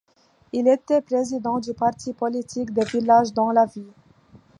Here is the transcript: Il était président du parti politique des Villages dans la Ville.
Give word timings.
Il 0.51 0.67
était 0.67 1.03
président 1.03 1.59
du 1.59 1.75
parti 1.75 2.11
politique 2.11 2.73
des 2.73 2.85
Villages 2.85 3.33
dans 3.35 3.51
la 3.51 3.67
Ville. 3.67 3.93